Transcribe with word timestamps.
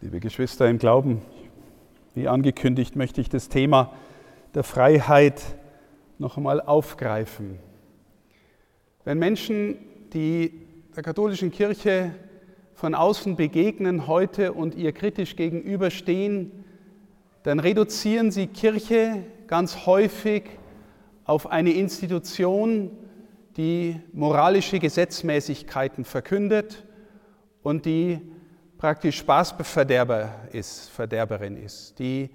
Liebe 0.00 0.20
Geschwister 0.20 0.70
im 0.70 0.78
Glauben, 0.78 1.22
wie 2.14 2.28
angekündigt 2.28 2.94
möchte 2.94 3.20
ich 3.20 3.28
das 3.28 3.48
Thema 3.48 3.92
der 4.54 4.62
Freiheit 4.62 5.42
noch 6.18 6.36
einmal 6.36 6.60
aufgreifen. 6.60 7.58
Wenn 9.04 9.18
Menschen, 9.18 9.76
die 10.12 10.52
der 10.94 11.02
katholischen 11.02 11.50
Kirche 11.50 12.12
von 12.74 12.94
außen 12.94 13.34
begegnen 13.34 14.06
heute 14.06 14.52
und 14.52 14.76
ihr 14.76 14.92
kritisch 14.92 15.34
gegenüberstehen, 15.34 16.52
dann 17.42 17.58
reduzieren 17.58 18.30
sie 18.30 18.46
Kirche 18.46 19.24
ganz 19.48 19.84
häufig 19.84 20.44
auf 21.24 21.50
eine 21.50 21.72
Institution, 21.72 22.92
die 23.56 23.98
moralische 24.12 24.78
Gesetzmäßigkeiten 24.78 26.04
verkündet 26.04 26.86
und 27.64 27.84
die 27.84 28.20
praktisch 28.78 29.18
Spaßverderber 29.18 30.30
ist, 30.52 30.88
Verderberin 30.90 31.56
ist, 31.56 31.98
die 31.98 32.30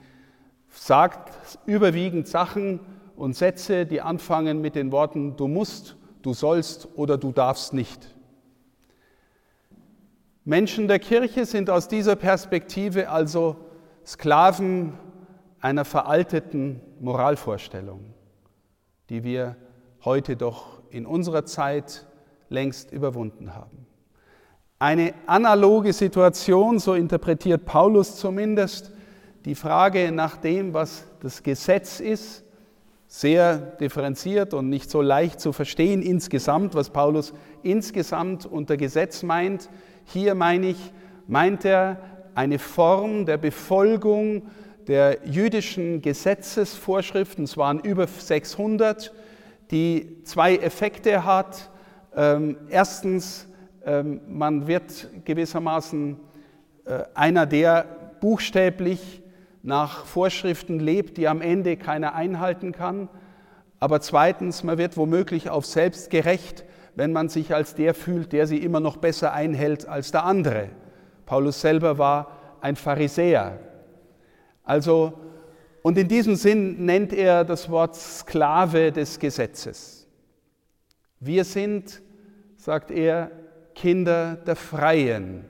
sagt 0.68 1.32
überwiegend 1.66 2.28
Sachen 2.28 2.82
und 3.16 3.36
Sätze, 3.36 3.86
die 3.86 4.02
anfangen 4.02 4.62
mit 4.62 4.76
den 4.76 4.92
Worten 4.92 5.38
du 5.38 5.48
musst, 5.48 5.96
du 6.22 6.34
sollst 6.34 6.90
oder 6.96 7.18
du 7.18 7.32
darfst 7.32 7.74
nicht. 7.74 8.14
Menschen 10.44 10.90
der 10.90 11.00
Kirche 11.00 11.46
sind 11.46 11.70
aus 11.70 11.88
dieser 11.88 12.18
Perspektive 12.18 13.10
also 13.10 13.56
Sklaven 14.06 14.94
einer 15.62 15.86
veralteten 15.86 16.82
Moralvorstellung, 17.00 18.14
die 19.10 19.24
wir 19.24 19.56
heute 20.04 20.36
doch 20.36 20.82
in 20.90 21.06
unserer 21.06 21.46
Zeit 21.46 22.06
längst 22.50 22.92
überwunden 22.92 23.56
haben. 23.56 23.83
Eine 24.84 25.14
analoge 25.28 25.94
Situation, 25.94 26.78
so 26.78 26.94
interpretiert 26.94 27.64
Paulus 27.64 28.18
zumindest, 28.18 28.92
die 29.46 29.56
Frage 29.56 30.12
nach 30.12 30.36
dem, 30.36 30.74
was 30.74 31.06
das 31.22 31.42
Gesetz 31.42 32.02
ist, 32.02 32.44
sehr 33.08 33.56
differenziert 33.56 34.54
und 34.54 34.68
nicht 34.68 34.92
so 34.92 35.02
leicht 35.02 35.40
zu 35.40 35.54
verstehen 35.54 36.02
insgesamt, 36.02 36.76
was 36.76 36.90
Paulus 36.90 37.34
insgesamt 37.62 38.46
unter 38.46 38.76
Gesetz 38.76 39.24
meint. 39.24 39.70
Hier 40.04 40.36
meine 40.36 40.72
ich, 40.72 40.92
meint 41.28 41.64
er 41.64 42.02
eine 42.36 42.60
Form 42.60 43.26
der 43.26 43.38
Befolgung 43.38 44.50
der 44.90 45.20
jüdischen 45.24 46.02
Gesetzesvorschriften, 46.02 47.46
es 47.46 47.56
waren 47.56 47.80
über 47.80 48.06
600, 48.06 49.14
die 49.72 50.22
zwei 50.26 50.58
Effekte 50.58 51.24
hat. 51.24 51.70
Ähm, 52.14 52.58
erstens, 52.70 53.48
man 54.28 54.68
wird 54.68 55.10
gewissermaßen 55.26 56.20
äh, 56.86 57.04
einer, 57.14 57.46
der 57.46 57.86
buchstäblich 58.22 59.22
nach 59.62 60.06
Vorschriften 60.06 60.80
lebt, 60.80 61.18
die 61.18 61.28
am 61.28 61.42
Ende 61.42 61.78
keiner 61.78 62.16
einhalten 62.16 62.72
kann. 62.72 63.10
Aber 63.80 64.02
zweitens, 64.02 64.64
man 64.64 64.78
wird 64.78 64.98
womöglich 64.98 65.50
auf 65.50 65.66
selbst 65.66 66.10
gerecht, 66.10 66.66
wenn 66.96 67.12
man 67.12 67.30
sich 67.30 67.54
als 67.54 67.76
der 67.76 67.94
fühlt, 67.94 68.34
der 68.34 68.48
sie 68.48 68.58
immer 68.58 68.80
noch 68.80 68.98
besser 68.98 69.34
einhält 69.34 69.88
als 69.88 70.12
der 70.12 70.26
andere. 70.26 70.70
Paulus 71.26 71.62
selber 71.62 71.98
war 71.98 72.58
ein 72.62 72.76
Pharisäer. 72.76 73.60
Also, 74.64 75.14
und 75.82 75.98
in 75.98 76.08
diesem 76.08 76.36
Sinn 76.36 76.86
nennt 76.86 77.12
er 77.12 77.44
das 77.44 77.70
Wort 77.70 77.96
Sklave 77.96 78.92
des 78.92 79.20
Gesetzes. 79.20 80.08
Wir 81.20 81.44
sind, 81.44 82.02
sagt 82.56 82.92
er, 82.92 83.32
Kinder 83.76 84.36
der 84.36 84.56
Freien. 84.56 85.46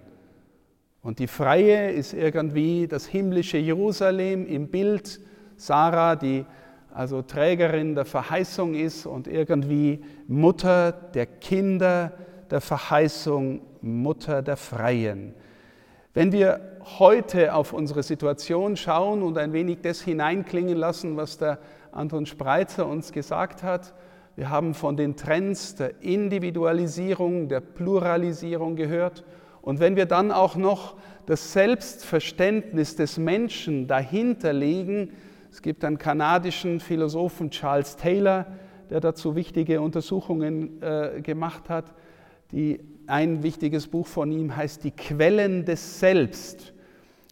Und 1.02 1.20
die 1.20 1.28
Freie 1.28 1.92
ist 1.92 2.14
irgendwie 2.14 2.88
das 2.88 3.06
himmlische 3.06 3.58
Jerusalem 3.58 4.46
im 4.46 4.70
Bild. 4.70 5.20
Sarah, 5.58 6.16
die 6.16 6.46
also 6.94 7.22
Trägerin 7.22 7.96
der 7.96 8.06
Verheißung 8.06 8.76
ist 8.76 9.06
und 9.06 9.28
irgendwie 9.28 10.04
Mutter 10.28 10.92
der 10.92 11.26
Kinder 11.26 12.14
der 12.50 12.62
Verheißung, 12.62 13.62
Mutter 13.82 14.42
der 14.42 14.58
Freien. 14.58 15.34
Wenn 16.14 16.32
wir 16.32 16.78
heute 17.00 17.56
auf 17.56 17.74
unsere 17.74 18.04
Situation 18.04 18.78
schauen 18.78 19.24
und 19.24 19.38
ein 19.38 19.52
wenig 19.52 19.80
das 19.82 20.02
hineinklingen 20.02 20.78
lassen, 20.78 21.18
was 21.18 21.40
der 21.40 21.58
Anton 21.92 22.28
Spreitzer 22.28 22.88
uns 22.88 23.12
gesagt 23.12 23.64
hat, 23.64 23.94
wir 24.36 24.50
haben 24.50 24.74
von 24.74 24.98
den 24.98 25.16
Trends 25.16 25.76
der 25.76 26.02
Individualisierung, 26.02 27.50
der 27.50 27.60
Pluralisierung 27.60 28.76
gehört. 28.76 29.24
Und 29.62 29.80
wenn 29.80 29.96
wir 29.96 30.08
dann 30.08 30.32
auch 30.32 30.56
noch 30.56 30.96
das 31.26 31.54
Selbstverständnis 31.54 32.96
des 32.96 33.18
Menschen 33.18 33.88
dahinter 33.88 34.52
legen, 34.52 35.12
es 35.52 35.62
gibt 35.62 35.86
einen 35.86 36.00
kanadischen 36.00 36.80
Philosophen 36.80 37.52
Charles 37.52 37.96
Taylor, 37.96 38.48
der 38.90 39.00
dazu 39.00 39.36
wichtige 39.36 39.82
Untersuchungen 39.82 40.82
äh, 40.82 41.22
gemacht 41.22 41.70
hat. 41.70 41.94
Die, 42.52 42.80
ein 43.06 43.44
wichtiges 43.44 43.88
Buch 43.88 44.08
von 44.08 44.32
ihm 44.32 44.56
heißt 44.56 44.84
Die 44.84 44.92
Quellen 44.92 45.64
des 45.64 46.00
Selbst. 46.00 46.74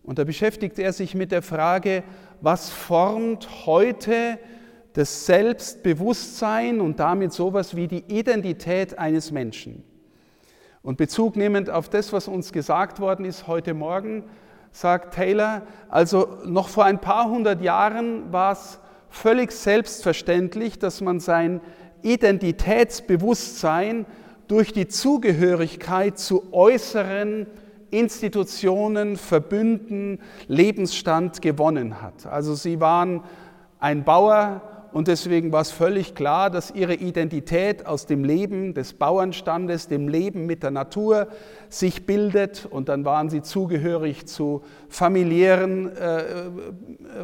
Und 0.03 0.19
da 0.19 0.23
beschäftigt 0.23 0.77
er 0.77 0.93
sich 0.93 1.15
mit 1.15 1.31
der 1.31 1.41
Frage, 1.41 2.03
was 2.41 2.69
formt 2.69 3.65
heute 3.65 4.37
das 4.93 5.25
Selbstbewusstsein 5.25 6.81
und 6.81 6.99
damit 6.99 7.33
sowas 7.33 7.75
wie 7.75 7.87
die 7.87 8.03
Identität 8.07 8.99
eines 8.99 9.31
Menschen. 9.31 9.83
Und 10.83 10.97
Bezug 10.97 11.35
nehmend 11.35 11.69
auf 11.69 11.89
das, 11.89 12.11
was 12.11 12.27
uns 12.27 12.51
gesagt 12.51 12.99
worden 12.99 13.25
ist 13.25 13.47
heute 13.47 13.73
Morgen, 13.73 14.23
sagt 14.71 15.13
Taylor, 15.13 15.61
also 15.89 16.39
noch 16.45 16.69
vor 16.69 16.85
ein 16.85 16.99
paar 16.99 17.29
hundert 17.29 17.61
Jahren 17.61 18.33
war 18.33 18.53
es 18.53 18.79
völlig 19.09 19.51
selbstverständlich, 19.51 20.79
dass 20.79 21.01
man 21.01 21.19
sein 21.19 21.61
Identitätsbewusstsein 22.01 24.05
durch 24.47 24.73
die 24.73 24.87
Zugehörigkeit 24.87 26.17
zu 26.17 26.51
äußeren 26.51 27.45
Institutionen, 27.91 29.17
Verbünden, 29.17 30.19
Lebensstand 30.47 31.41
gewonnen 31.41 32.01
hat. 32.01 32.25
Also 32.25 32.55
sie 32.55 32.79
waren 32.79 33.23
ein 33.79 34.03
Bauer, 34.03 34.61
und 34.93 35.07
deswegen 35.07 35.53
war 35.53 35.61
es 35.61 35.71
völlig 35.71 36.15
klar, 36.15 36.49
dass 36.49 36.71
ihre 36.71 36.95
Identität 36.95 37.85
aus 37.85 38.07
dem 38.07 38.25
Leben 38.25 38.73
des 38.73 38.91
Bauernstandes, 38.93 39.87
dem 39.87 40.09
Leben 40.09 40.45
mit 40.45 40.63
der 40.63 40.71
Natur 40.71 41.29
sich 41.69 42.05
bildet. 42.05 42.65
Und 42.69 42.89
dann 42.89 43.05
waren 43.05 43.29
sie 43.29 43.41
zugehörig 43.41 44.25
zu 44.27 44.63
familiären 44.89 45.95
äh, 45.95 46.23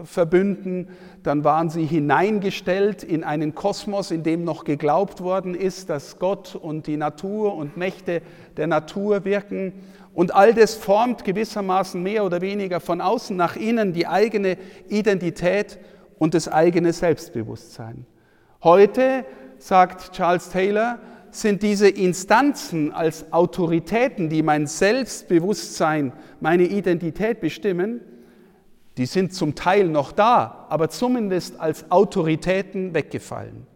Verbünden, 0.05 0.87
dann 1.23 1.43
waren 1.43 1.69
sie 1.69 1.85
hineingestellt 1.85 3.03
in 3.03 3.25
einen 3.25 3.53
Kosmos, 3.53 4.11
in 4.11 4.23
dem 4.23 4.45
noch 4.45 4.63
geglaubt 4.63 5.19
worden 5.19 5.53
ist, 5.53 5.89
dass 5.89 6.19
Gott 6.19 6.55
und 6.55 6.87
die 6.87 6.95
Natur 6.95 7.53
und 7.53 7.75
Mächte 7.75 8.21
der 8.55 8.67
Natur 8.67 9.25
wirken. 9.25 9.73
Und 10.13 10.33
all 10.33 10.53
das 10.53 10.73
formt 10.73 11.25
gewissermaßen 11.25 12.01
mehr 12.01 12.23
oder 12.23 12.39
weniger 12.39 12.79
von 12.79 13.01
außen 13.01 13.35
nach 13.35 13.57
innen 13.57 13.91
die 13.91 14.07
eigene 14.07 14.57
Identität 14.87 15.77
und 16.19 16.33
das 16.33 16.47
eigene 16.47 16.93
Selbstbewusstsein. 16.93 18.05
Heute, 18.63 19.25
sagt 19.57 20.13
Charles 20.13 20.49
Taylor, 20.49 20.99
sind 21.31 21.61
diese 21.61 21.89
Instanzen 21.89 22.91
als 22.91 23.31
Autoritäten, 23.31 24.29
die 24.29 24.41
mein 24.41 24.67
Selbstbewusstsein, 24.67 26.13
meine 26.39 26.63
Identität 26.63 27.41
bestimmen, 27.41 28.01
die 28.97 29.05
sind 29.05 29.33
zum 29.33 29.53
Teil 29.53 29.87
noch 29.87 30.11
da, 30.11 30.65
aber 30.69 30.89
zumindest 30.89 31.59
als 31.59 31.91
Autoritäten 31.91 32.95
weggefallen. 32.95 33.67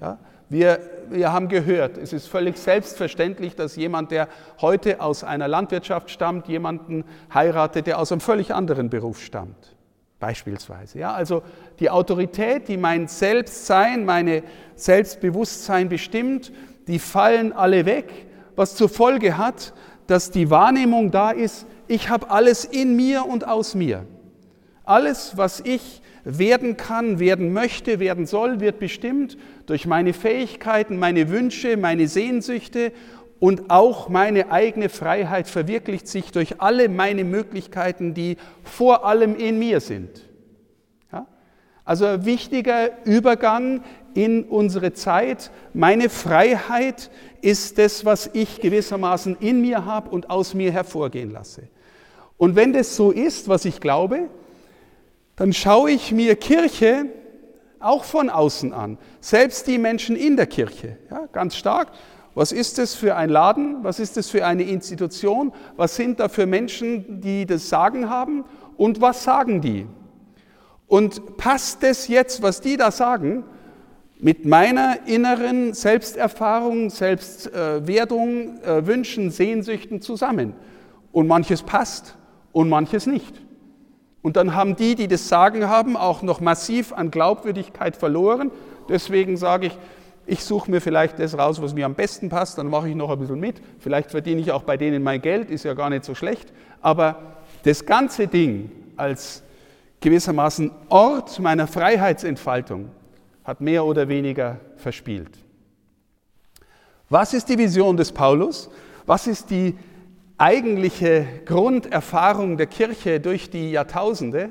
Ja? 0.00 0.18
Wir, 0.48 0.78
wir 1.10 1.32
haben 1.32 1.48
gehört, 1.48 1.98
es 1.98 2.12
ist 2.12 2.26
völlig 2.26 2.56
selbstverständlich, 2.56 3.56
dass 3.56 3.76
jemand, 3.76 4.12
der 4.12 4.28
heute 4.60 5.00
aus 5.00 5.24
einer 5.24 5.48
Landwirtschaft 5.48 6.10
stammt, 6.10 6.48
jemanden 6.48 7.04
heiratet, 7.34 7.86
der 7.86 7.98
aus 7.98 8.12
einem 8.12 8.20
völlig 8.20 8.54
anderen 8.54 8.88
Beruf 8.88 9.20
stammt. 9.20 9.76
Beispielsweise. 10.20 10.98
Ja, 10.98 11.12
also 11.12 11.42
die 11.78 11.90
Autorität, 11.90 12.66
die 12.68 12.76
mein 12.76 13.06
Selbstsein, 13.06 14.04
meine 14.04 14.42
Selbstbewusstsein 14.74 15.88
bestimmt, 15.88 16.52
die 16.88 16.98
fallen 16.98 17.52
alle 17.52 17.86
weg, 17.86 18.26
was 18.56 18.74
zur 18.74 18.88
Folge 18.88 19.38
hat, 19.38 19.72
dass 20.08 20.30
die 20.30 20.50
Wahrnehmung 20.50 21.10
da 21.12 21.30
ist, 21.30 21.66
ich 21.86 22.08
habe 22.08 22.30
alles 22.30 22.64
in 22.64 22.96
mir 22.96 23.26
und 23.26 23.46
aus 23.46 23.74
mir. 23.74 24.04
Alles, 24.84 25.36
was 25.36 25.60
ich 25.60 26.02
werden 26.24 26.76
kann, 26.76 27.20
werden 27.20 27.52
möchte, 27.52 28.00
werden 28.00 28.26
soll, 28.26 28.60
wird 28.60 28.78
bestimmt 28.78 29.38
durch 29.66 29.86
meine 29.86 30.12
Fähigkeiten, 30.12 30.98
meine 30.98 31.30
Wünsche, 31.30 31.76
meine 31.76 32.08
Sehnsüchte 32.08 32.92
und 33.40 33.70
auch 33.70 34.08
meine 34.08 34.50
eigene 34.50 34.88
Freiheit 34.88 35.46
verwirklicht 35.46 36.08
sich 36.08 36.32
durch 36.32 36.60
alle 36.60 36.88
meine 36.88 37.24
Möglichkeiten, 37.24 38.14
die 38.14 38.36
vor 38.64 39.04
allem 39.04 39.36
in 39.36 39.58
mir 39.58 39.80
sind. 39.80 40.22
Ja? 41.12 41.26
Also 41.84 42.06
ein 42.06 42.24
wichtiger 42.24 42.90
Übergang 43.04 43.82
in 44.14 44.44
unsere 44.44 44.92
Zeit. 44.92 45.50
Meine 45.72 46.08
Freiheit 46.08 47.10
ist 47.40 47.78
das, 47.78 48.04
was 48.04 48.30
ich 48.32 48.60
gewissermaßen 48.60 49.36
in 49.40 49.60
mir 49.60 49.84
habe 49.84 50.10
und 50.10 50.30
aus 50.30 50.54
mir 50.54 50.72
hervorgehen 50.72 51.30
lasse. 51.30 51.68
Und 52.36 52.56
wenn 52.56 52.72
das 52.72 52.96
so 52.96 53.10
ist, 53.12 53.48
was 53.48 53.64
ich 53.64 53.80
glaube, 53.80 54.28
dann 55.36 55.52
schaue 55.52 55.92
ich 55.92 56.10
mir 56.10 56.34
Kirche 56.34 57.06
auch 57.78 58.02
von 58.02 58.28
außen 58.28 58.72
an. 58.72 58.98
Selbst 59.20 59.68
die 59.68 59.78
Menschen 59.78 60.16
in 60.16 60.36
der 60.36 60.46
Kirche, 60.46 60.98
ja, 61.10 61.26
ganz 61.30 61.56
stark. 61.56 61.92
Was 62.38 62.52
ist 62.52 62.78
das 62.78 62.94
für 62.94 63.16
ein 63.16 63.30
Laden? 63.30 63.82
Was 63.82 63.98
ist 63.98 64.16
das 64.16 64.30
für 64.30 64.46
eine 64.46 64.62
Institution? 64.62 65.52
Was 65.76 65.96
sind 65.96 66.20
da 66.20 66.28
für 66.28 66.46
Menschen, 66.46 67.20
die 67.20 67.46
das 67.46 67.68
Sagen 67.68 68.08
haben? 68.08 68.44
Und 68.76 69.00
was 69.00 69.24
sagen 69.24 69.60
die? 69.60 69.86
Und 70.86 71.36
passt 71.36 71.82
das 71.82 72.06
jetzt, 72.06 72.40
was 72.40 72.60
die 72.60 72.76
da 72.76 72.92
sagen, 72.92 73.42
mit 74.20 74.46
meiner 74.46 74.98
inneren 75.06 75.74
Selbsterfahrung, 75.74 76.90
Selbstwertung, 76.90 78.62
äh, 78.62 78.86
Wünschen, 78.86 79.32
Sehnsüchten 79.32 80.00
zusammen? 80.00 80.52
Und 81.10 81.26
manches 81.26 81.64
passt 81.64 82.14
und 82.52 82.68
manches 82.68 83.08
nicht. 83.08 83.34
Und 84.22 84.36
dann 84.36 84.54
haben 84.54 84.76
die, 84.76 84.94
die 84.94 85.08
das 85.08 85.28
Sagen 85.28 85.68
haben, 85.68 85.96
auch 85.96 86.22
noch 86.22 86.40
massiv 86.40 86.92
an 86.92 87.10
Glaubwürdigkeit 87.10 87.96
verloren. 87.96 88.52
Deswegen 88.88 89.36
sage 89.36 89.66
ich, 89.66 89.78
ich 90.28 90.44
suche 90.44 90.70
mir 90.70 90.82
vielleicht 90.82 91.18
das 91.18 91.38
raus, 91.38 91.60
was 91.62 91.72
mir 91.72 91.86
am 91.86 91.94
besten 91.94 92.28
passt, 92.28 92.58
dann 92.58 92.68
mache 92.68 92.90
ich 92.90 92.94
noch 92.94 93.08
ein 93.08 93.18
bisschen 93.18 93.40
mit. 93.40 93.62
Vielleicht 93.78 94.10
verdiene 94.10 94.42
ich 94.42 94.52
auch 94.52 94.62
bei 94.62 94.76
denen 94.76 95.02
mein 95.02 95.22
Geld, 95.22 95.50
ist 95.50 95.64
ja 95.64 95.72
gar 95.72 95.88
nicht 95.88 96.04
so 96.04 96.14
schlecht. 96.14 96.52
Aber 96.82 97.38
das 97.62 97.86
ganze 97.86 98.28
Ding 98.28 98.70
als 98.98 99.42
gewissermaßen 100.00 100.70
Ort 100.90 101.40
meiner 101.40 101.66
Freiheitsentfaltung 101.66 102.90
hat 103.42 103.62
mehr 103.62 103.86
oder 103.86 104.08
weniger 104.08 104.60
verspielt. 104.76 105.30
Was 107.08 107.32
ist 107.32 107.48
die 107.48 107.56
Vision 107.56 107.96
des 107.96 108.12
Paulus? 108.12 108.68
Was 109.06 109.26
ist 109.26 109.48
die 109.48 109.78
eigentliche 110.36 111.26
Grunderfahrung 111.46 112.58
der 112.58 112.66
Kirche 112.66 113.18
durch 113.18 113.48
die 113.48 113.70
Jahrtausende? 113.70 114.50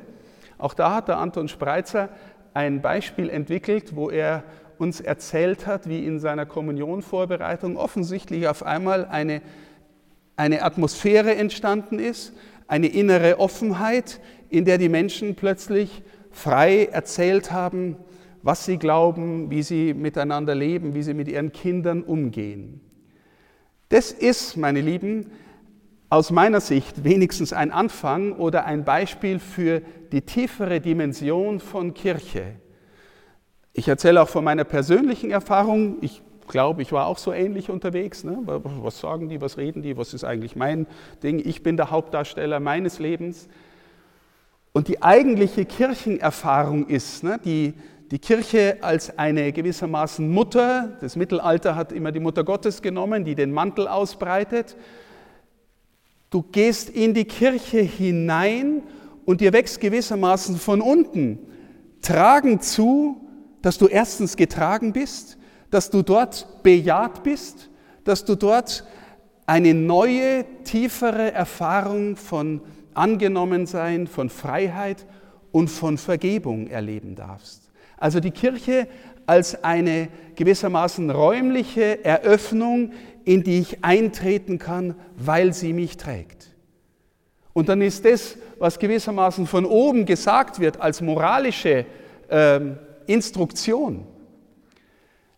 Auch 0.57 0.73
da 0.73 0.95
hat 0.95 1.07
der 1.07 1.19
Anton 1.19 1.47
Spreitzer 1.47 2.09
ein 2.55 2.81
Beispiel 2.81 3.29
entwickelt, 3.29 3.95
wo 3.95 4.09
er 4.09 4.43
uns 4.79 5.01
erzählt 5.01 5.67
hat, 5.67 5.89
wie 5.89 6.05
in 6.05 6.19
seiner 6.19 6.45
Kommunionvorbereitung 6.45 7.77
offensichtlich 7.77 8.47
auf 8.47 8.63
einmal 8.63 9.05
eine, 9.05 9.41
eine 10.35 10.63
Atmosphäre 10.63 11.35
entstanden 11.35 11.99
ist, 11.99 12.33
eine 12.67 12.87
innere 12.87 13.39
Offenheit, 13.39 14.19
in 14.49 14.65
der 14.65 14.77
die 14.77 14.89
Menschen 14.89 15.35
plötzlich 15.35 16.03
frei 16.31 16.85
erzählt 16.91 17.51
haben, 17.51 17.97
was 18.43 18.65
sie 18.65 18.77
glauben, 18.77 19.49
wie 19.49 19.63
sie 19.63 19.93
miteinander 19.93 20.55
leben, 20.55 20.93
wie 20.93 21.03
sie 21.03 21.13
mit 21.13 21.27
ihren 21.27 21.51
Kindern 21.51 22.03
umgehen. 22.03 22.81
Das 23.89 24.11
ist, 24.11 24.57
meine 24.57 24.81
Lieben, 24.81 25.31
aus 26.09 26.31
meiner 26.31 26.61
Sicht 26.61 27.03
wenigstens 27.03 27.51
ein 27.51 27.71
Anfang 27.71 28.33
oder 28.33 28.65
ein 28.65 28.85
Beispiel 28.85 29.39
für 29.39 29.81
die 30.11 30.21
tiefere 30.21 30.79
Dimension 30.79 31.59
von 31.59 31.93
Kirche. 31.93 32.55
Ich 33.77 33.87
erzähle 33.87 34.23
auch 34.23 34.27
von 34.27 34.43
meiner 34.43 34.63
persönlichen 34.63 35.29
Erfahrung. 35.29 35.97
Ich 36.01 36.23
glaube, 36.47 36.81
ich 36.81 36.91
war 36.91 37.05
auch 37.05 37.19
so 37.19 37.31
ähnlich 37.31 37.69
unterwegs. 37.69 38.23
Ne? 38.23 38.39
Was 38.81 38.99
sagen 38.99 39.29
die, 39.29 39.39
was 39.39 39.59
reden 39.59 39.83
die, 39.83 39.95
was 39.95 40.15
ist 40.15 40.23
eigentlich 40.23 40.55
mein 40.55 40.87
Ding? 41.21 41.39
Ich 41.45 41.61
bin 41.61 41.77
der 41.77 41.91
Hauptdarsteller 41.91 42.59
meines 42.59 42.97
Lebens. 42.97 43.47
Und 44.73 44.87
die 44.87 45.03
eigentliche 45.03 45.65
Kirchenerfahrung 45.65 46.87
ist, 46.87 47.23
ne, 47.23 47.39
die, 47.45 47.75
die 48.09 48.17
Kirche 48.17 48.77
als 48.81 49.15
eine 49.19 49.51
gewissermaßen 49.51 50.27
Mutter, 50.27 50.97
das 50.99 51.15
Mittelalter 51.15 51.75
hat 51.75 51.91
immer 51.91 52.11
die 52.11 52.19
Mutter 52.19 52.43
Gottes 52.43 52.81
genommen, 52.81 53.25
die 53.25 53.35
den 53.35 53.51
Mantel 53.51 53.87
ausbreitet. 53.87 54.75
Du 56.31 56.41
gehst 56.41 56.89
in 56.89 57.13
die 57.13 57.25
Kirche 57.25 57.81
hinein 57.81 58.81
und 59.23 59.39
dir 59.39 59.53
wächst 59.53 59.79
gewissermaßen 59.81 60.57
von 60.57 60.81
unten 60.81 61.37
tragend 62.01 62.63
zu, 62.63 63.21
dass 63.61 63.77
du 63.77 63.87
erstens 63.87 64.35
getragen 64.35 64.93
bist, 64.93 65.37
dass 65.69 65.89
du 65.89 66.01
dort 66.01 66.63
bejaht 66.63 67.23
bist, 67.23 67.69
dass 68.03 68.23
du 68.25 68.35
dort 68.35 68.85
eine 69.45 69.73
neue, 69.73 70.45
tiefere 70.63 71.31
Erfahrung 71.31 72.15
von 72.15 72.61
Angenommensein, 72.93 74.07
von 74.07 74.29
Freiheit 74.29 75.05
und 75.51 75.69
von 75.69 75.97
Vergebung 75.97 76.67
erleben 76.67 77.15
darfst. 77.15 77.71
Also 77.97 78.19
die 78.19 78.31
Kirche 78.31 78.87
als 79.25 79.63
eine 79.63 80.09
gewissermaßen 80.35 81.09
räumliche 81.09 82.03
Eröffnung, 82.03 82.91
in 83.25 83.43
die 83.43 83.59
ich 83.59 83.83
eintreten 83.83 84.57
kann, 84.57 84.95
weil 85.17 85.53
sie 85.53 85.73
mich 85.73 85.97
trägt. 85.97 86.55
Und 87.53 87.69
dann 87.69 87.81
ist 87.81 88.05
das, 88.05 88.37
was 88.59 88.79
gewissermaßen 88.79 89.47
von 89.47 89.65
oben 89.65 90.05
gesagt 90.05 90.59
wird 90.59 90.79
als 90.79 91.01
moralische 91.01 91.85
ähm, 92.29 92.77
Instruktion 93.07 94.05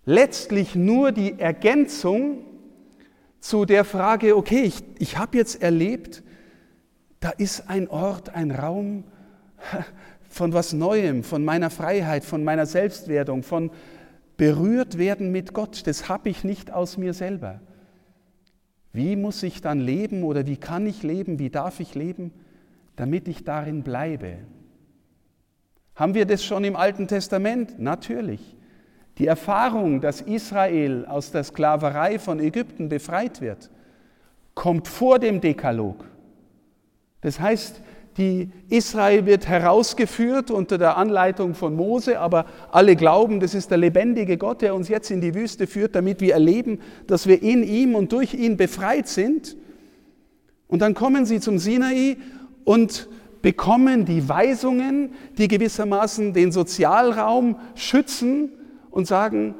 letztlich 0.10 0.74
nur 0.74 1.12
die 1.12 1.40
Ergänzung 1.40 2.40
zu 3.40 3.66
der 3.66 3.86
Frage, 3.86 4.36
okay, 4.36 4.64
ich, 4.64 4.84
ich 4.98 5.18
habe 5.18 5.38
jetzt 5.38 5.62
erlebt, 5.62 6.24
da 7.20 7.30
ist 7.30 7.70
ein 7.70 7.88
Ort, 7.88 8.34
ein 8.34 8.50
Raum 8.50 9.04
von 10.30 10.52
was 10.52 10.74
Neuem, 10.74 11.24
von 11.24 11.46
meiner 11.46 11.70
Freiheit, 11.70 12.26
von 12.26 12.44
meiner 12.44 12.66
Selbstwertung, 12.66 13.44
von 13.44 13.70
berührt 14.36 14.98
werden 14.98 15.32
mit 15.32 15.54
Gott. 15.54 15.86
Das 15.86 16.10
habe 16.10 16.30
ich 16.30 16.44
nicht 16.44 16.72
aus 16.72 16.98
mir 16.98 17.14
selber. 17.14 17.62
Wie 18.92 19.16
muss 19.16 19.44
ich 19.44 19.62
dann 19.62 19.80
leben 19.80 20.24
oder 20.24 20.48
wie 20.48 20.58
kann 20.58 20.88
ich 20.88 21.04
leben, 21.04 21.38
wie 21.38 21.52
darf 21.52 21.80
ich 21.80 21.94
leben, 21.94 22.32
damit 22.96 23.28
ich 23.28 23.44
darin 23.44 23.84
bleibe? 23.84 24.38
Haben 26.00 26.14
wir 26.14 26.26
das 26.26 26.46
schon 26.46 26.64
im 26.64 26.78
Alten 26.78 27.10
Testament? 27.10 27.78
Natürlich. 27.78 28.40
Die 29.18 29.28
Erfahrung, 29.28 30.00
dass 30.00 30.22
Israel 30.22 31.06
aus 31.06 31.32
der 31.32 31.44
Sklaverei 31.44 32.20
von 32.20 32.40
Ägypten 32.40 32.88
befreit 32.88 33.42
wird, 33.42 33.70
kommt 34.56 34.88
vor 34.88 35.20
dem 35.20 35.42
Dekalog. 35.42 36.06
Das 37.20 37.42
heißt, 37.42 37.82
die 38.16 38.50
Israel 38.70 39.26
wird 39.26 39.50
herausgeführt 39.50 40.52
unter 40.52 40.78
der 40.78 40.96
Anleitung 40.96 41.54
von 41.54 41.76
Mose, 41.76 42.18
aber 42.18 42.46
alle 42.72 42.96
glauben, 42.96 43.42
das 43.42 43.54
ist 43.54 43.70
der 43.70 43.78
lebendige 43.78 44.38
Gott, 44.38 44.62
der 44.62 44.76
uns 44.76 44.88
jetzt 44.88 45.12
in 45.12 45.20
die 45.20 45.36
Wüste 45.36 45.68
führt, 45.68 45.96
damit 45.96 46.22
wir 46.22 46.32
erleben, 46.32 46.80
dass 47.08 47.28
wir 47.28 47.44
in 47.44 47.62
ihm 47.62 47.96
und 47.96 48.14
durch 48.14 48.34
ihn 48.34 48.56
befreit 48.56 49.10
sind. 49.10 49.58
Und 50.70 50.82
dann 50.82 50.94
kommen 50.94 51.26
sie 51.26 51.42
zum 51.42 51.60
Sinai 51.60 52.16
und 52.64 53.10
bekommen 53.42 54.06
die 54.06 54.28
Weisungen, 54.28 55.14
die 55.38 55.48
gewissermaßen 55.48 56.34
den 56.34 56.52
Sozialraum 56.52 57.58
schützen 57.76 58.52
und 58.92 59.08
sagen, 59.08 59.56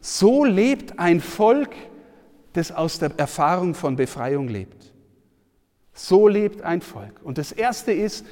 so 0.00 0.44
lebt 0.44 0.98
ein 0.98 1.20
Volk, 1.20 1.74
das 2.52 2.72
aus 2.72 2.98
der 2.98 3.12
Erfahrung 3.18 3.74
von 3.74 3.96
Befreiung 3.96 4.48
lebt. 4.48 4.92
So 5.92 6.28
lebt 6.28 6.62
ein 6.62 6.80
Volk. 6.80 7.20
Und 7.22 7.38
das 7.38 7.52
Erste 7.52 7.92
ist, 7.92 8.24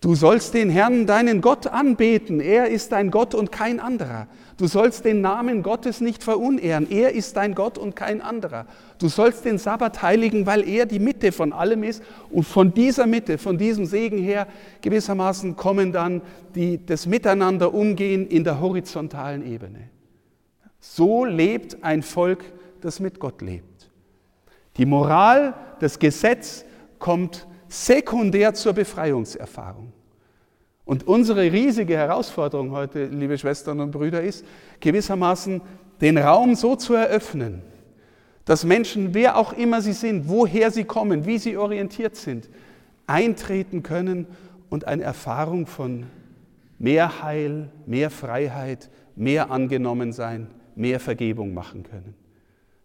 du 0.00 0.14
sollst 0.14 0.54
den 0.54 0.70
Herrn, 0.70 1.06
deinen 1.06 1.40
Gott 1.40 1.66
anbeten. 1.66 2.40
Er 2.40 2.68
ist 2.68 2.92
dein 2.92 3.10
Gott 3.10 3.34
und 3.34 3.52
kein 3.52 3.80
anderer. 3.80 4.28
Du 4.56 4.66
sollst 4.66 5.04
den 5.04 5.20
Namen 5.20 5.62
Gottes 5.62 6.00
nicht 6.00 6.24
verunehren. 6.24 6.90
Er 6.90 7.12
ist 7.12 7.36
dein 7.36 7.54
Gott 7.54 7.76
und 7.76 7.94
kein 7.94 8.22
anderer. 8.22 8.66
Du 8.98 9.08
sollst 9.08 9.44
den 9.44 9.58
Sabbat 9.58 10.02
heiligen, 10.02 10.46
weil 10.46 10.66
er 10.66 10.86
die 10.86 10.98
Mitte 10.98 11.30
von 11.30 11.52
allem 11.52 11.82
ist. 11.82 12.02
Und 12.30 12.44
von 12.44 12.72
dieser 12.72 13.06
Mitte, 13.06 13.36
von 13.36 13.58
diesem 13.58 13.84
Segen 13.84 14.18
her, 14.18 14.46
gewissermaßen 14.80 15.56
kommen 15.56 15.92
dann 15.92 16.22
die, 16.54 16.84
das 16.84 17.06
Miteinander 17.06 17.74
umgehen 17.74 18.26
in 18.26 18.44
der 18.44 18.60
horizontalen 18.60 19.46
Ebene. 19.46 19.90
So 20.80 21.24
lebt 21.26 21.82
ein 21.84 22.02
Volk, 22.02 22.44
das 22.80 23.00
mit 23.00 23.20
Gott 23.20 23.42
lebt. 23.42 23.90
Die 24.78 24.86
Moral, 24.86 25.54
das 25.80 25.98
Gesetz 25.98 26.64
kommt 26.98 27.46
sekundär 27.68 28.54
zur 28.54 28.72
Befreiungserfahrung. 28.72 29.92
Und 30.84 31.06
unsere 31.06 31.42
riesige 31.42 31.96
Herausforderung 31.96 32.70
heute, 32.70 33.06
liebe 33.06 33.36
Schwestern 33.36 33.80
und 33.80 33.90
Brüder, 33.90 34.22
ist 34.22 34.44
gewissermaßen 34.80 35.60
den 36.00 36.16
Raum 36.16 36.54
so 36.54 36.76
zu 36.76 36.94
eröffnen, 36.94 37.62
dass 38.44 38.64
Menschen, 38.64 39.12
wer 39.12 39.36
auch 39.36 39.52
immer 39.52 39.82
sie 39.82 39.92
sind, 39.92 40.28
woher 40.28 40.70
sie 40.70 40.84
kommen, 40.84 41.26
wie 41.26 41.38
sie 41.38 41.56
orientiert 41.56 42.14
sind, 42.14 42.48
eintreten 43.06 43.82
können 43.82 44.26
und 44.70 44.86
eine 44.86 45.02
Erfahrung 45.02 45.66
von 45.66 46.06
mehr 46.78 47.22
Heil, 47.22 47.70
mehr 47.86 48.10
Freiheit, 48.10 48.88
mehr 49.16 49.50
Angenommensein, 49.50 50.48
mehr 50.76 51.00
Vergebung 51.00 51.54
machen 51.54 51.82
können. 51.82 52.14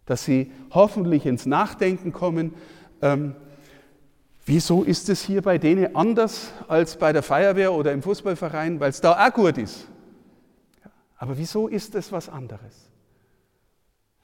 Dass 0.06 0.24
sie 0.24 0.50
hoffentlich 0.70 1.26
ins 1.26 1.46
Nachdenken 1.46 2.12
kommen, 2.12 2.54
ähm, 3.00 3.36
Wieso 4.44 4.82
ist 4.82 5.08
es 5.08 5.22
hier 5.22 5.42
bei 5.42 5.58
denen 5.58 5.94
anders 5.94 6.50
als 6.66 6.96
bei 6.96 7.12
der 7.12 7.22
Feuerwehr 7.22 7.72
oder 7.72 7.92
im 7.92 8.02
Fußballverein? 8.02 8.80
Weil 8.80 8.90
es 8.90 9.00
da 9.00 9.24
auch 9.24 9.32
gut 9.32 9.58
ist. 9.58 9.86
Aber 11.16 11.38
wieso 11.38 11.68
ist 11.68 11.94
es 11.94 12.10
was 12.10 12.28
anderes? 12.28 12.90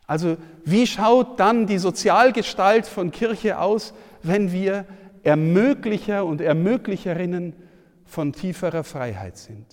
Also 0.06 0.36
wie 0.64 0.86
schaut 0.86 1.38
dann 1.38 1.66
die 1.66 1.78
Sozialgestalt 1.78 2.86
von 2.86 3.12
Kirche 3.12 3.60
aus, 3.60 3.94
wenn 4.22 4.50
wir 4.50 4.86
Ermöglicher 5.22 6.24
und 6.24 6.40
Ermöglicherinnen 6.40 7.54
von 8.04 8.32
tieferer 8.32 8.84
Freiheit 8.84 9.36
sind. 9.36 9.66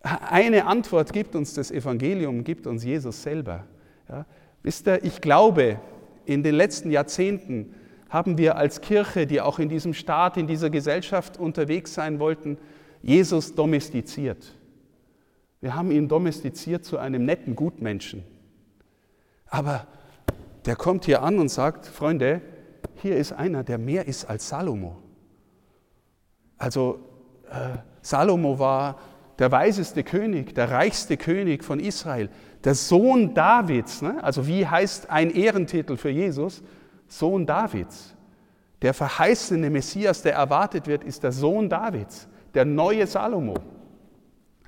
Eine 0.00 0.66
Antwort 0.66 1.12
gibt 1.12 1.34
uns 1.34 1.54
das 1.54 1.70
Evangelium, 1.70 2.44
gibt 2.44 2.66
uns 2.66 2.84
Jesus 2.84 3.22
selber. 3.22 3.64
Ja, 4.08 4.24
wisst 4.62 4.86
ihr, 4.86 5.02
ich 5.04 5.20
glaube, 5.20 5.80
in 6.24 6.42
den 6.42 6.54
letzten 6.54 6.90
Jahrzehnten 6.90 7.74
haben 8.08 8.38
wir 8.38 8.56
als 8.56 8.80
Kirche, 8.80 9.26
die 9.26 9.40
auch 9.40 9.58
in 9.58 9.68
diesem 9.68 9.94
Staat, 9.94 10.36
in 10.36 10.46
dieser 10.46 10.70
Gesellschaft 10.70 11.36
unterwegs 11.38 11.94
sein 11.94 12.18
wollten, 12.18 12.58
Jesus 13.02 13.54
domestiziert. 13.54 14.54
Wir 15.60 15.74
haben 15.74 15.90
ihn 15.90 16.08
domestiziert 16.08 16.84
zu 16.84 16.98
einem 16.98 17.24
netten 17.24 17.56
Gutmenschen. 17.56 18.24
Aber 19.46 19.86
der 20.66 20.76
kommt 20.76 21.04
hier 21.04 21.22
an 21.22 21.38
und 21.38 21.48
sagt, 21.48 21.86
Freunde, 21.86 22.40
hier 23.02 23.16
ist 23.16 23.32
einer, 23.32 23.64
der 23.64 23.78
mehr 23.78 24.06
ist 24.06 24.24
als 24.28 24.48
Salomo. 24.48 24.96
Also 26.56 27.00
äh, 27.50 27.78
Salomo 28.02 28.58
war 28.58 28.98
der 29.38 29.52
weiseste 29.52 30.02
König, 30.02 30.54
der 30.54 30.70
reichste 30.70 31.16
König 31.16 31.64
von 31.64 31.78
Israel, 31.78 32.28
der 32.64 32.74
Sohn 32.74 33.34
Davids. 33.34 34.02
Ne? 34.02 34.22
Also 34.22 34.46
wie 34.46 34.66
heißt 34.66 35.10
ein 35.10 35.30
Ehrentitel 35.30 35.96
für 35.96 36.10
Jesus? 36.10 36.62
Sohn 37.08 37.46
Davids. 37.46 38.14
Der 38.82 38.94
verheißene 38.94 39.70
Messias, 39.70 40.22
der 40.22 40.34
erwartet 40.34 40.86
wird, 40.86 41.02
ist 41.02 41.22
der 41.24 41.32
Sohn 41.32 41.68
Davids, 41.68 42.28
der 42.54 42.64
neue 42.64 43.06
Salomo. 43.06 43.54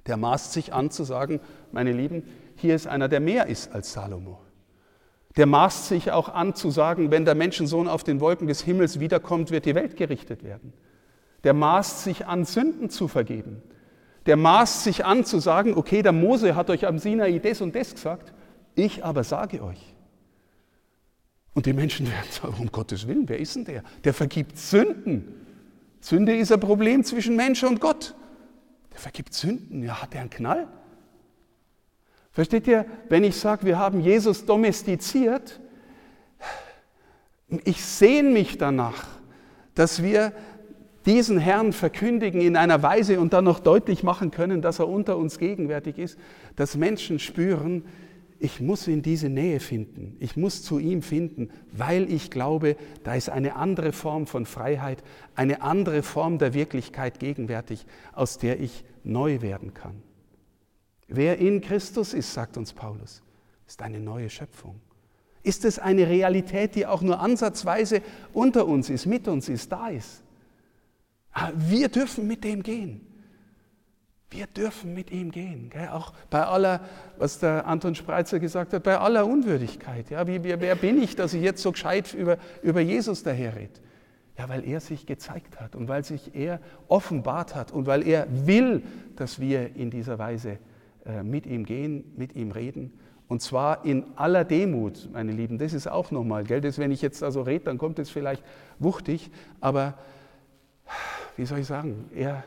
Der 0.06 0.16
maßt 0.16 0.52
sich 0.52 0.72
an 0.72 0.90
zu 0.90 1.04
sagen, 1.04 1.40
meine 1.70 1.92
Lieben, 1.92 2.24
hier 2.56 2.74
ist 2.74 2.86
einer, 2.86 3.08
der 3.08 3.20
mehr 3.20 3.46
ist 3.46 3.72
als 3.72 3.92
Salomo. 3.92 4.40
Der 5.36 5.46
maßt 5.46 5.88
sich 5.88 6.10
auch 6.10 6.28
an 6.28 6.54
zu 6.54 6.70
sagen, 6.70 7.10
wenn 7.12 7.24
der 7.24 7.36
Menschensohn 7.36 7.86
auf 7.86 8.02
den 8.02 8.20
Wolken 8.20 8.48
des 8.48 8.62
Himmels 8.62 8.98
wiederkommt, 8.98 9.50
wird 9.50 9.64
die 9.64 9.76
Welt 9.76 9.96
gerichtet 9.96 10.42
werden. 10.42 10.72
Der 11.44 11.54
maßt 11.54 12.02
sich 12.02 12.26
an, 12.26 12.44
Sünden 12.44 12.90
zu 12.90 13.06
vergeben. 13.06 13.62
Der 14.26 14.36
maßt 14.36 14.84
sich 14.84 15.04
an 15.04 15.24
zu 15.24 15.38
sagen, 15.38 15.74
okay, 15.76 16.02
der 16.02 16.12
Mose 16.12 16.56
hat 16.56 16.68
euch 16.68 16.86
am 16.86 16.98
Sinai 16.98 17.38
das 17.38 17.60
und 17.60 17.74
das 17.74 17.94
gesagt, 17.94 18.32
ich 18.74 19.04
aber 19.04 19.24
sage 19.24 19.62
euch. 19.62 19.94
Und 21.54 21.66
die 21.66 21.72
Menschen 21.72 22.06
werden 22.06 22.30
sagen, 22.30 22.54
um 22.58 22.70
Gottes 22.70 23.06
Willen, 23.06 23.28
wer 23.28 23.38
ist 23.38 23.56
denn 23.56 23.64
der? 23.64 23.82
Der 24.04 24.14
vergibt 24.14 24.56
Sünden. 24.58 25.34
Sünde 26.00 26.36
ist 26.36 26.52
ein 26.52 26.60
Problem 26.60 27.04
zwischen 27.04 27.36
Mensch 27.36 27.62
und 27.62 27.80
Gott. 27.80 28.14
Der 28.92 28.98
vergibt 28.98 29.34
Sünden. 29.34 29.82
Ja, 29.82 30.00
hat 30.00 30.14
der 30.14 30.22
einen 30.22 30.30
Knall? 30.30 30.68
Versteht 32.32 32.66
ihr, 32.68 32.86
wenn 33.08 33.24
ich 33.24 33.36
sage, 33.36 33.66
wir 33.66 33.78
haben 33.78 34.00
Jesus 34.00 34.46
domestiziert, 34.46 35.60
ich 37.64 37.84
sehne 37.84 38.30
mich 38.30 38.58
danach, 38.58 39.08
dass 39.74 40.02
wir 40.02 40.32
diesen 41.06 41.38
Herrn 41.38 41.72
verkündigen 41.72 42.40
in 42.40 42.56
einer 42.56 42.82
Weise 42.82 43.18
und 43.18 43.32
dann 43.32 43.44
noch 43.44 43.58
deutlich 43.58 44.02
machen 44.02 44.30
können, 44.30 44.62
dass 44.62 44.78
er 44.78 44.88
unter 44.88 45.16
uns 45.16 45.38
gegenwärtig 45.38 45.98
ist, 45.98 46.18
dass 46.54 46.76
Menschen 46.76 47.18
spüren, 47.18 47.84
ich 48.42 48.58
muss 48.58 48.88
in 48.88 49.02
diese 49.02 49.28
Nähe 49.28 49.60
finden, 49.60 50.16
ich 50.18 50.34
muss 50.34 50.62
zu 50.62 50.78
ihm 50.78 51.02
finden, 51.02 51.50
weil 51.72 52.10
ich 52.10 52.30
glaube, 52.30 52.74
da 53.04 53.14
ist 53.14 53.28
eine 53.28 53.54
andere 53.54 53.92
Form 53.92 54.26
von 54.26 54.46
Freiheit, 54.46 55.04
eine 55.34 55.60
andere 55.60 56.02
Form 56.02 56.38
der 56.38 56.54
Wirklichkeit 56.54 57.20
gegenwärtig, 57.20 57.84
aus 58.12 58.38
der 58.38 58.58
ich 58.58 58.82
neu 59.04 59.42
werden 59.42 59.74
kann. 59.74 60.02
Wer 61.06 61.38
in 61.38 61.60
Christus 61.60 62.14
ist, 62.14 62.32
sagt 62.32 62.56
uns 62.56 62.72
Paulus, 62.72 63.22
ist 63.66 63.82
eine 63.82 64.00
neue 64.00 64.30
Schöpfung. 64.30 64.80
Ist 65.42 65.66
es 65.66 65.78
eine 65.78 66.08
Realität, 66.08 66.74
die 66.74 66.86
auch 66.86 67.02
nur 67.02 67.20
ansatzweise 67.20 68.00
unter 68.32 68.66
uns 68.66 68.88
ist, 68.88 69.04
mit 69.04 69.28
uns 69.28 69.50
ist, 69.50 69.70
da 69.70 69.88
ist? 69.88 70.22
Ah, 71.32 71.52
wir 71.54 71.88
dürfen 71.88 72.26
mit 72.26 72.42
dem 72.42 72.62
gehen. 72.62 73.02
Wir 74.30 74.46
dürfen 74.46 74.94
mit 74.94 75.10
ihm 75.10 75.32
gehen. 75.32 75.70
Gell? 75.70 75.88
Auch 75.88 76.12
bei 76.30 76.44
aller, 76.44 76.80
was 77.18 77.40
der 77.40 77.66
Anton 77.66 77.96
Spreitzer 77.96 78.38
gesagt 78.38 78.72
hat, 78.72 78.84
bei 78.84 78.96
aller 78.96 79.26
Unwürdigkeit. 79.26 80.08
Ja? 80.08 80.26
Wie, 80.26 80.42
wer 80.44 80.74
bin 80.76 81.02
ich, 81.02 81.16
dass 81.16 81.34
ich 81.34 81.42
jetzt 81.42 81.62
so 81.62 81.72
gescheit 81.72 82.14
über, 82.14 82.38
über 82.62 82.80
Jesus 82.80 83.22
daherrede? 83.24 83.80
Ja, 84.38 84.48
weil 84.48 84.66
er 84.66 84.80
sich 84.80 85.04
gezeigt 85.04 85.60
hat 85.60 85.76
und 85.76 85.88
weil 85.88 86.02
sich 86.04 86.34
er 86.34 86.60
offenbart 86.88 87.54
hat 87.54 87.72
und 87.72 87.86
weil 87.86 88.06
er 88.06 88.26
will, 88.46 88.82
dass 89.16 89.38
wir 89.38 89.76
in 89.76 89.90
dieser 89.90 90.18
Weise 90.18 90.58
äh, 91.04 91.22
mit 91.22 91.44
ihm 91.44 91.66
gehen, 91.66 92.04
mit 92.16 92.34
ihm 92.36 92.50
reden. 92.50 92.92
Und 93.28 93.42
zwar 93.42 93.84
in 93.84 94.04
aller 94.16 94.44
Demut, 94.44 95.08
meine 95.12 95.32
Lieben. 95.32 95.58
Das 95.58 95.74
ist 95.74 95.88
auch 95.88 96.10
nochmal, 96.10 96.44
gell? 96.44 96.60
Das, 96.60 96.78
wenn 96.78 96.90
ich 96.90 97.02
jetzt 97.02 97.22
also 97.22 97.42
rede, 97.42 97.66
dann 97.66 97.78
kommt 97.78 97.98
es 97.98 98.10
vielleicht 98.10 98.42
wuchtig, 98.78 99.30
aber 99.60 99.94
wie 101.36 101.44
soll 101.44 101.58
ich 101.58 101.66
sagen, 101.66 102.08
er, 102.14 102.44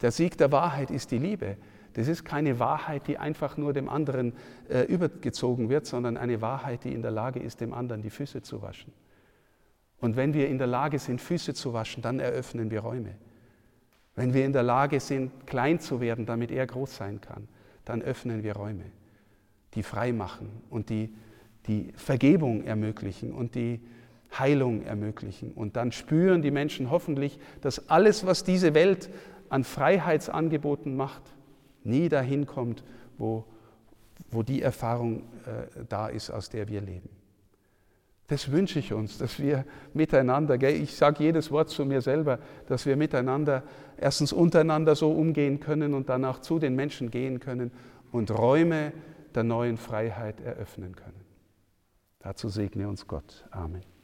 der 0.00 0.10
Sieg 0.10 0.36
der 0.38 0.52
Wahrheit 0.52 0.90
ist 0.90 1.10
die 1.10 1.18
Liebe. 1.18 1.56
Das 1.94 2.08
ist 2.08 2.24
keine 2.24 2.58
Wahrheit, 2.58 3.06
die 3.06 3.18
einfach 3.18 3.56
nur 3.56 3.72
dem 3.72 3.88
anderen 3.88 4.34
äh, 4.68 4.82
übergezogen 4.82 5.70
wird, 5.70 5.86
sondern 5.86 6.16
eine 6.16 6.42
Wahrheit, 6.42 6.84
die 6.84 6.92
in 6.92 7.02
der 7.02 7.10
Lage 7.10 7.40
ist, 7.40 7.60
dem 7.60 7.72
anderen 7.72 8.02
die 8.02 8.10
Füße 8.10 8.42
zu 8.42 8.60
waschen. 8.60 8.92
Und 9.98 10.16
wenn 10.16 10.34
wir 10.34 10.48
in 10.48 10.58
der 10.58 10.66
Lage 10.66 10.98
sind, 10.98 11.20
Füße 11.20 11.54
zu 11.54 11.72
waschen, 11.72 12.02
dann 12.02 12.20
eröffnen 12.20 12.70
wir 12.70 12.80
Räume. 12.80 13.14
Wenn 14.14 14.34
wir 14.34 14.44
in 14.44 14.52
der 14.52 14.62
Lage 14.62 15.00
sind, 15.00 15.46
klein 15.46 15.80
zu 15.80 16.00
werden, 16.00 16.26
damit 16.26 16.50
er 16.50 16.66
groß 16.66 16.96
sein 16.96 17.20
kann, 17.20 17.48
dann 17.86 18.02
öffnen 18.02 18.42
wir 18.42 18.54
Räume, 18.54 18.84
die 19.74 19.82
frei 19.82 20.12
machen 20.12 20.62
und 20.68 20.90
die 20.90 21.14
die 21.66 21.92
Vergebung 21.96 22.64
ermöglichen 22.64 23.32
und 23.32 23.54
die 23.54 23.80
Heilung 24.38 24.82
ermöglichen. 24.82 25.52
Und 25.52 25.76
dann 25.76 25.92
spüren 25.92 26.42
die 26.42 26.50
Menschen 26.50 26.90
hoffentlich, 26.90 27.38
dass 27.60 27.88
alles, 27.88 28.26
was 28.26 28.44
diese 28.44 28.74
Welt 28.74 29.08
an 29.48 29.64
Freiheitsangeboten 29.64 30.96
macht, 30.96 31.22
nie 31.84 32.08
dahin 32.08 32.46
kommt, 32.46 32.84
wo, 33.18 33.44
wo 34.30 34.42
die 34.42 34.62
Erfahrung 34.62 35.22
äh, 35.46 35.84
da 35.88 36.08
ist, 36.08 36.30
aus 36.30 36.50
der 36.50 36.68
wir 36.68 36.80
leben. 36.80 37.08
Das 38.28 38.50
wünsche 38.50 38.80
ich 38.80 38.92
uns, 38.92 39.18
dass 39.18 39.38
wir 39.38 39.64
miteinander, 39.94 40.58
gell, 40.58 40.74
ich 40.74 40.96
sage 40.96 41.22
jedes 41.22 41.52
Wort 41.52 41.70
zu 41.70 41.84
mir 41.84 42.00
selber, 42.00 42.40
dass 42.66 42.84
wir 42.84 42.96
miteinander 42.96 43.62
erstens 43.96 44.32
untereinander 44.32 44.96
so 44.96 45.12
umgehen 45.12 45.60
können 45.60 45.94
und 45.94 46.08
dann 46.08 46.24
auch 46.24 46.40
zu 46.40 46.58
den 46.58 46.74
Menschen 46.74 47.10
gehen 47.10 47.38
können 47.38 47.70
und 48.10 48.32
Räume 48.32 48.92
der 49.34 49.44
neuen 49.44 49.76
Freiheit 49.76 50.40
eröffnen 50.40 50.96
können. 50.96 51.24
Dazu 52.18 52.48
segne 52.48 52.88
uns 52.88 53.06
Gott. 53.06 53.44
Amen. 53.52 53.95